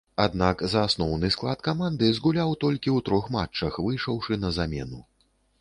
[0.23, 5.07] Аднак, за асноўны склад каманды згуляў толькі ў трох матчах, выйшаўшы на замену.